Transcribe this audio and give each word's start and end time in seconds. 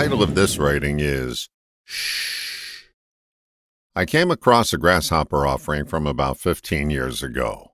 title 0.00 0.22
of 0.22 0.34
this 0.34 0.56
writing 0.56 0.98
is 0.98 1.50
Shh. 1.84 2.84
I 3.94 4.06
came 4.06 4.30
across 4.30 4.72
a 4.72 4.78
grasshopper 4.78 5.46
offering 5.46 5.84
from 5.84 6.06
about 6.06 6.38
15 6.38 6.88
years 6.88 7.22
ago. 7.22 7.72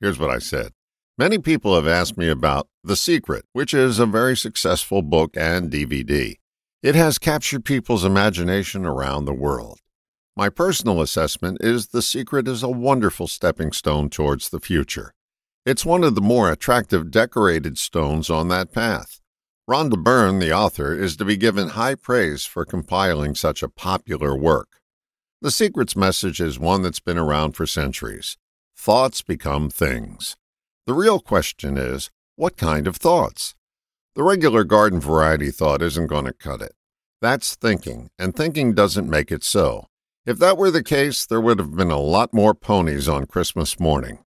Here's 0.00 0.18
what 0.18 0.28
I 0.28 0.40
said. 0.40 0.72
Many 1.16 1.38
people 1.38 1.76
have 1.76 1.86
asked 1.86 2.18
me 2.18 2.28
about 2.28 2.66
The 2.82 2.96
Secret, 2.96 3.44
which 3.52 3.72
is 3.74 4.00
a 4.00 4.06
very 4.06 4.36
successful 4.36 5.02
book 5.02 5.36
and 5.36 5.70
DVD. 5.70 6.34
It 6.82 6.96
has 6.96 7.20
captured 7.20 7.64
people's 7.64 8.04
imagination 8.04 8.84
around 8.84 9.26
the 9.26 9.32
world. 9.32 9.78
My 10.36 10.48
personal 10.48 11.00
assessment 11.00 11.58
is 11.60 11.86
The 11.86 12.02
Secret 12.02 12.48
is 12.48 12.64
a 12.64 12.68
wonderful 12.68 13.28
stepping 13.28 13.70
stone 13.70 14.10
towards 14.10 14.48
the 14.48 14.58
future. 14.58 15.14
It's 15.64 15.84
one 15.84 16.02
of 16.02 16.16
the 16.16 16.20
more 16.20 16.50
attractive 16.50 17.12
decorated 17.12 17.78
stones 17.78 18.30
on 18.30 18.48
that 18.48 18.72
path. 18.72 19.21
Rhonda 19.70 19.96
Byrne, 19.96 20.40
the 20.40 20.52
author, 20.52 20.92
is 20.92 21.16
to 21.16 21.24
be 21.24 21.36
given 21.36 21.68
high 21.68 21.94
praise 21.94 22.44
for 22.44 22.64
compiling 22.64 23.36
such 23.36 23.62
a 23.62 23.68
popular 23.68 24.36
work. 24.36 24.80
The 25.40 25.52
Secret's 25.52 25.94
message 25.94 26.40
is 26.40 26.58
one 26.58 26.82
that's 26.82 26.98
been 26.98 27.18
around 27.18 27.52
for 27.52 27.64
centuries. 27.64 28.36
Thoughts 28.76 29.22
become 29.22 29.70
things. 29.70 30.36
The 30.86 30.94
real 30.94 31.20
question 31.20 31.76
is, 31.76 32.10
what 32.34 32.56
kind 32.56 32.88
of 32.88 32.96
thoughts? 32.96 33.54
The 34.16 34.24
regular 34.24 34.64
garden 34.64 34.98
variety 34.98 35.52
thought 35.52 35.80
isn't 35.80 36.08
going 36.08 36.24
to 36.24 36.32
cut 36.32 36.60
it. 36.60 36.72
That's 37.20 37.54
thinking, 37.54 38.10
and 38.18 38.34
thinking 38.34 38.74
doesn't 38.74 39.08
make 39.08 39.30
it 39.30 39.44
so. 39.44 39.86
If 40.26 40.40
that 40.40 40.58
were 40.58 40.72
the 40.72 40.82
case, 40.82 41.24
there 41.24 41.40
would 41.40 41.60
have 41.60 41.76
been 41.76 41.92
a 41.92 42.00
lot 42.00 42.34
more 42.34 42.52
ponies 42.52 43.08
on 43.08 43.26
Christmas 43.26 43.78
morning. 43.78 44.24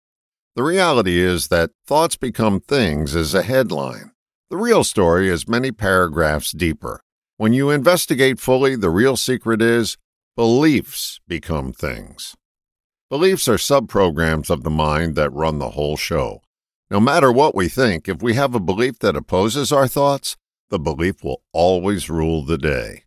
The 0.56 0.64
reality 0.64 1.20
is 1.20 1.50
that 1.50 1.72
Thoughts 1.86 2.16
Become 2.16 2.62
Things 2.62 3.16
is 3.16 3.34
a 3.34 3.44
headline. 3.44 4.12
The 4.56 4.62
real 4.62 4.86
story 4.86 5.28
is 5.28 5.50
many 5.50 5.74
paragraphs 5.74 6.54
deeper. 6.54 7.02
When 7.36 7.52
you 7.52 7.72
investigate 7.72 8.40
fully, 8.40 8.78
the 8.78 8.90
real 8.90 9.18
secret 9.18 9.62
is 9.62 9.98
beliefs 10.38 11.20
become 11.28 11.74
things. 11.74 12.38
Beliefs 13.10 13.50
are 13.50 13.58
subprograms 13.58 14.50
of 14.50 14.64
the 14.64 14.70
mind 14.70 15.18
that 15.18 15.34
run 15.34 15.60
the 15.60 15.72
whole 15.72 15.98
show. 15.98 16.42
No 16.90 17.02
matter 17.02 17.34
what 17.34 17.54
we 17.54 17.68
think, 17.68 18.08
if 18.08 18.24
we 18.24 18.36
have 18.36 18.56
a 18.56 18.62
belief 18.62 19.00
that 19.00 19.18
opposes 19.18 19.74
our 19.74 19.90
thoughts, 19.90 20.38
the 20.70 20.80
belief 20.80 21.22
will 21.22 21.42
always 21.52 22.10
rule 22.10 22.42
the 22.42 22.58
day. 22.58 23.04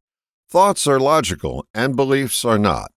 Thoughts 0.51 0.87
are 0.87 1.01
logical, 1.01 1.65
and 1.73 1.97
beliefs 1.97 2.45
are 2.45 2.59
not. 2.59 2.91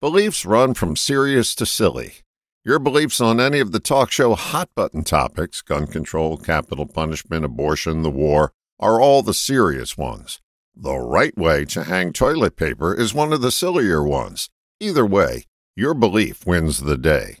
Beliefs 0.00 0.46
run 0.46 0.74
from 0.74 0.94
serious 0.94 1.56
to 1.56 1.66
silly. 1.66 2.18
Your 2.66 2.80
beliefs 2.80 3.20
on 3.20 3.38
any 3.38 3.60
of 3.60 3.70
the 3.70 3.78
talk 3.78 4.10
show 4.10 4.34
hot 4.34 4.70
button 4.74 5.04
topics 5.04 5.62
gun 5.62 5.86
control, 5.86 6.36
capital 6.36 6.84
punishment, 6.84 7.44
abortion, 7.44 8.02
the 8.02 8.10
war 8.10 8.54
are 8.80 9.00
all 9.00 9.22
the 9.22 9.32
serious 9.32 9.96
ones. 9.96 10.40
The 10.74 10.96
right 10.96 11.38
way 11.38 11.64
to 11.66 11.84
hang 11.84 12.12
toilet 12.12 12.56
paper 12.56 12.92
is 12.92 13.14
one 13.14 13.32
of 13.32 13.40
the 13.40 13.52
sillier 13.52 14.02
ones. 14.02 14.50
Either 14.80 15.06
way, 15.06 15.44
your 15.76 15.94
belief 15.94 16.44
wins 16.44 16.80
the 16.80 16.98
day. 16.98 17.36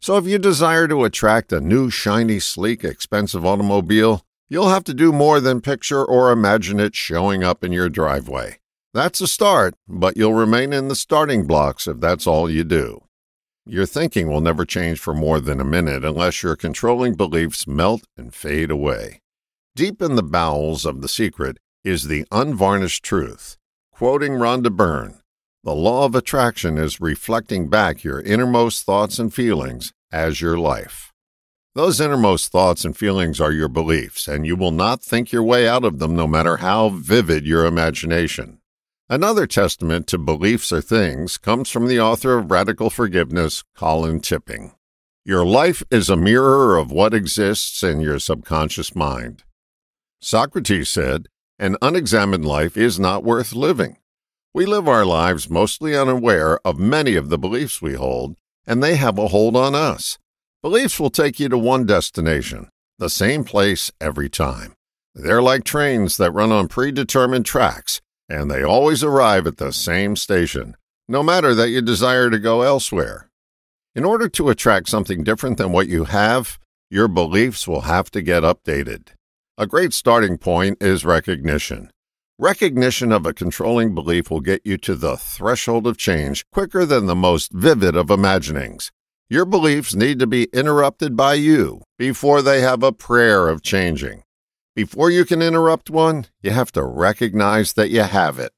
So 0.00 0.16
if 0.16 0.26
you 0.26 0.38
desire 0.38 0.86
to 0.86 1.02
attract 1.02 1.52
a 1.52 1.60
new, 1.60 1.90
shiny, 1.90 2.38
sleek, 2.38 2.84
expensive 2.84 3.44
automobile, 3.44 4.24
you'll 4.48 4.68
have 4.68 4.84
to 4.84 4.94
do 4.94 5.10
more 5.10 5.40
than 5.40 5.60
picture 5.60 6.04
or 6.04 6.30
imagine 6.30 6.78
it 6.78 6.94
showing 6.94 7.42
up 7.42 7.64
in 7.64 7.72
your 7.72 7.88
driveway. 7.88 8.60
That's 8.94 9.20
a 9.20 9.26
start, 9.26 9.74
but 9.88 10.16
you'll 10.16 10.34
remain 10.34 10.72
in 10.72 10.86
the 10.86 10.94
starting 10.94 11.48
blocks 11.48 11.88
if 11.88 11.98
that's 11.98 12.28
all 12.28 12.48
you 12.48 12.62
do. 12.62 13.02
Your 13.70 13.84
thinking 13.84 14.30
will 14.30 14.40
never 14.40 14.64
change 14.64 14.98
for 14.98 15.12
more 15.12 15.40
than 15.40 15.60
a 15.60 15.64
minute 15.64 16.02
unless 16.02 16.42
your 16.42 16.56
controlling 16.56 17.16
beliefs 17.16 17.66
melt 17.66 18.04
and 18.16 18.32
fade 18.32 18.70
away. 18.70 19.20
Deep 19.76 20.00
in 20.00 20.16
the 20.16 20.22
bowels 20.22 20.86
of 20.86 21.02
the 21.02 21.08
secret 21.08 21.58
is 21.84 22.04
the 22.04 22.24
unvarnished 22.32 23.04
truth. 23.04 23.58
Quoting 23.92 24.32
Rhonda 24.32 24.74
Byrne, 24.74 25.18
the 25.64 25.74
law 25.74 26.06
of 26.06 26.14
attraction 26.14 26.78
is 26.78 26.98
reflecting 26.98 27.68
back 27.68 28.02
your 28.02 28.22
innermost 28.22 28.86
thoughts 28.86 29.18
and 29.18 29.34
feelings 29.34 29.92
as 30.10 30.40
your 30.40 30.56
life. 30.56 31.12
Those 31.74 32.00
innermost 32.00 32.50
thoughts 32.50 32.86
and 32.86 32.96
feelings 32.96 33.38
are 33.38 33.52
your 33.52 33.68
beliefs, 33.68 34.26
and 34.26 34.46
you 34.46 34.56
will 34.56 34.70
not 34.70 35.02
think 35.02 35.30
your 35.30 35.42
way 35.42 35.68
out 35.68 35.84
of 35.84 35.98
them 35.98 36.16
no 36.16 36.26
matter 36.26 36.56
how 36.56 36.88
vivid 36.88 37.46
your 37.46 37.66
imagination. 37.66 38.57
Another 39.10 39.46
testament 39.46 40.06
to 40.08 40.18
beliefs 40.18 40.70
or 40.70 40.82
things 40.82 41.38
comes 41.38 41.70
from 41.70 41.86
the 41.86 41.98
author 41.98 42.36
of 42.36 42.50
Radical 42.50 42.90
Forgiveness, 42.90 43.64
Colin 43.74 44.20
Tipping. 44.20 44.72
Your 45.24 45.46
life 45.46 45.82
is 45.90 46.10
a 46.10 46.16
mirror 46.16 46.76
of 46.76 46.92
what 46.92 47.14
exists 47.14 47.82
in 47.82 48.02
your 48.02 48.18
subconscious 48.18 48.94
mind. 48.94 49.44
Socrates 50.20 50.90
said, 50.90 51.28
An 51.58 51.78
unexamined 51.80 52.44
life 52.44 52.76
is 52.76 53.00
not 53.00 53.24
worth 53.24 53.54
living. 53.54 53.96
We 54.52 54.66
live 54.66 54.86
our 54.86 55.06
lives 55.06 55.48
mostly 55.48 55.96
unaware 55.96 56.58
of 56.62 56.78
many 56.78 57.14
of 57.14 57.30
the 57.30 57.38
beliefs 57.38 57.80
we 57.80 57.94
hold, 57.94 58.36
and 58.66 58.82
they 58.82 58.96
have 58.96 59.16
a 59.16 59.28
hold 59.28 59.56
on 59.56 59.74
us. 59.74 60.18
Beliefs 60.60 61.00
will 61.00 61.08
take 61.08 61.40
you 61.40 61.48
to 61.48 61.56
one 61.56 61.86
destination, 61.86 62.68
the 62.98 63.08
same 63.08 63.42
place 63.42 63.90
every 64.02 64.28
time. 64.28 64.74
They're 65.14 65.40
like 65.40 65.64
trains 65.64 66.18
that 66.18 66.32
run 66.32 66.52
on 66.52 66.68
predetermined 66.68 67.46
tracks 67.46 68.02
and 68.28 68.50
they 68.50 68.62
always 68.62 69.02
arrive 69.02 69.46
at 69.46 69.56
the 69.56 69.72
same 69.72 70.16
station, 70.16 70.76
no 71.08 71.22
matter 71.22 71.54
that 71.54 71.70
you 71.70 71.80
desire 71.80 72.30
to 72.30 72.38
go 72.38 72.62
elsewhere. 72.62 73.30
In 73.94 74.04
order 74.04 74.28
to 74.28 74.50
attract 74.50 74.88
something 74.88 75.24
different 75.24 75.58
than 75.58 75.72
what 75.72 75.88
you 75.88 76.04
have, 76.04 76.58
your 76.90 77.08
beliefs 77.08 77.66
will 77.66 77.82
have 77.82 78.10
to 78.12 78.22
get 78.22 78.42
updated. 78.42 79.08
A 79.56 79.66
great 79.66 79.92
starting 79.92 80.38
point 80.38 80.82
is 80.82 81.04
recognition. 81.04 81.90
Recognition 82.38 83.10
of 83.10 83.26
a 83.26 83.34
controlling 83.34 83.94
belief 83.94 84.30
will 84.30 84.40
get 84.40 84.62
you 84.64 84.76
to 84.78 84.94
the 84.94 85.16
threshold 85.16 85.86
of 85.86 85.98
change 85.98 86.44
quicker 86.52 86.86
than 86.86 87.06
the 87.06 87.16
most 87.16 87.52
vivid 87.52 87.96
of 87.96 88.10
imaginings. 88.10 88.92
Your 89.28 89.44
beliefs 89.44 89.94
need 89.94 90.20
to 90.20 90.26
be 90.26 90.44
interrupted 90.52 91.16
by 91.16 91.34
you 91.34 91.82
before 91.98 92.40
they 92.40 92.60
have 92.60 92.82
a 92.82 92.92
prayer 92.92 93.48
of 93.48 93.62
changing. 93.62 94.22
Before 94.78 95.10
you 95.10 95.24
can 95.24 95.42
interrupt 95.42 95.90
one, 95.90 96.26
you 96.40 96.52
have 96.52 96.70
to 96.70 96.84
recognize 96.84 97.72
that 97.72 97.90
you 97.90 98.02
have 98.02 98.38
it. 98.38 98.52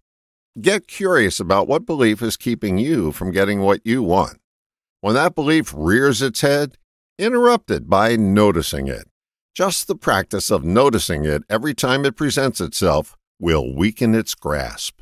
Get 0.60 0.86
curious 0.86 1.40
about 1.40 1.66
what 1.66 1.86
belief 1.86 2.20
is 2.20 2.36
keeping 2.36 2.76
you 2.76 3.10
from 3.10 3.30
getting 3.30 3.62
what 3.62 3.80
you 3.86 4.02
want. 4.02 4.36
When 5.00 5.14
that 5.14 5.34
belief 5.34 5.72
rears 5.74 6.20
its 6.20 6.42
head, 6.42 6.76
interrupt 7.18 7.70
it 7.70 7.88
by 7.88 8.16
noticing 8.16 8.86
it. 8.86 9.08
Just 9.54 9.88
the 9.88 9.94
practice 9.94 10.50
of 10.50 10.62
noticing 10.62 11.24
it 11.24 11.42
every 11.48 11.72
time 11.72 12.04
it 12.04 12.16
presents 12.16 12.60
itself 12.60 13.16
will 13.38 13.74
weaken 13.74 14.14
its 14.14 14.34
grasp. 14.34 15.00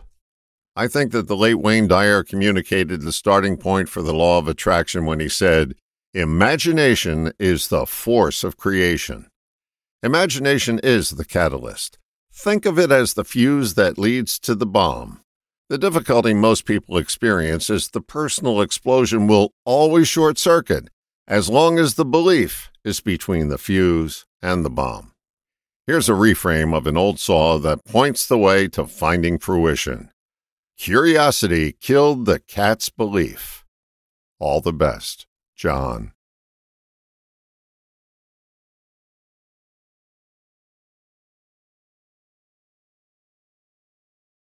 I 0.77 0.87
think 0.87 1.11
that 1.11 1.27
the 1.27 1.37
late 1.37 1.59
Wayne 1.59 1.89
Dyer 1.89 2.23
communicated 2.23 3.03
the 3.03 3.11
starting 3.11 3.57
point 3.57 3.89
for 3.89 4.03
the 4.03 4.15
law 4.15 4.39
of 4.39 4.47
attraction 4.47 5.05
when 5.05 5.19
he 5.19 5.29
said, 5.29 5.75
Imagination 6.15 7.33
is 7.41 7.67
the 7.67 7.87
force 7.87 8.45
of 8.45 8.57
creation. 8.57 9.27
Imagination 10.03 10.79
is 10.85 11.11
the 11.11 11.25
catalyst. 11.25 11.99
Think 12.33 12.67
of 12.67 12.79
it 12.79 12.93
as 12.93 13.15
the 13.15 13.25
fuse 13.25 13.75
that 13.75 13.99
leads 13.99 14.39
to 14.41 14.55
the 14.55 14.67
bomb. 14.67 15.23
The 15.69 15.77
difficulty 15.77 16.35
most 16.35 16.65
people 16.65 16.97
experience 16.97 17.69
is 17.69 17.89
the 17.89 18.01
personal 18.01 18.61
explosion 18.61 19.27
will 19.27 19.53
always 19.65 20.07
short 20.07 20.39
circuit 20.39 20.89
as 21.27 21.51
long 21.51 21.81
as 21.81 21.95
the 21.95 22.05
belief 22.05 22.71
is 22.85 23.01
between 23.01 23.49
the 23.49 23.59
fuse 23.59 24.25
and 24.41 24.65
the 24.65 24.71
bomb. 24.71 25.13
Here's 25.87 26.09
a 26.09 26.13
reframe 26.13 26.77
of 26.77 26.87
an 26.87 26.97
old 26.97 27.19
saw 27.19 27.59
that 27.59 27.85
points 27.85 28.27
the 28.27 28.39
way 28.39 28.69
to 28.69 28.87
finding 28.87 29.39
fruition. 29.39 30.11
Curiosity 30.79 31.73
killed 31.73 32.25
the 32.25 32.39
cat's 32.39 32.89
belief. 32.89 33.65
All 34.39 34.61
the 34.61 34.73
best, 34.73 35.27
John. 35.57 36.13